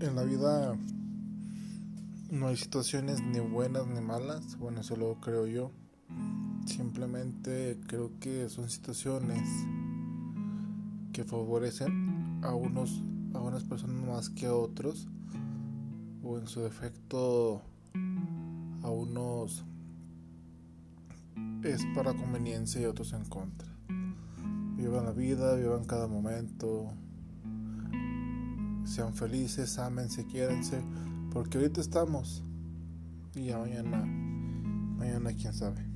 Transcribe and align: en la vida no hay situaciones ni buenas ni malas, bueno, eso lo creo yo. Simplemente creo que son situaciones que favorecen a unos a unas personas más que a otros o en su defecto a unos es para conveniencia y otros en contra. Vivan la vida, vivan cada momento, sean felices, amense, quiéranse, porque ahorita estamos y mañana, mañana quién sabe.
en 0.00 0.16
la 0.16 0.22
vida 0.24 0.76
no 2.30 2.48
hay 2.48 2.56
situaciones 2.56 3.20
ni 3.22 3.40
buenas 3.40 3.86
ni 3.86 4.00
malas, 4.00 4.56
bueno, 4.58 4.80
eso 4.80 4.96
lo 4.96 5.20
creo 5.20 5.46
yo. 5.46 5.72
Simplemente 6.66 7.78
creo 7.86 8.12
que 8.20 8.48
son 8.48 8.70
situaciones 8.70 9.48
que 11.12 11.24
favorecen 11.24 12.40
a 12.42 12.54
unos 12.54 13.02
a 13.34 13.40
unas 13.40 13.64
personas 13.64 14.04
más 14.06 14.30
que 14.30 14.46
a 14.46 14.54
otros 14.54 15.08
o 16.22 16.38
en 16.38 16.46
su 16.46 16.60
defecto 16.60 17.62
a 18.82 18.90
unos 18.90 19.64
es 21.62 21.84
para 21.94 22.14
conveniencia 22.14 22.80
y 22.80 22.84
otros 22.86 23.12
en 23.12 23.24
contra. 23.26 23.68
Vivan 24.76 25.04
la 25.04 25.12
vida, 25.12 25.54
vivan 25.56 25.84
cada 25.84 26.06
momento, 26.06 26.92
sean 28.90 29.14
felices, 29.14 29.78
amense, 29.78 30.26
quiéranse, 30.26 30.82
porque 31.32 31.58
ahorita 31.58 31.80
estamos 31.80 32.42
y 33.34 33.50
mañana, 33.52 34.04
mañana 34.04 35.32
quién 35.32 35.54
sabe. 35.54 35.86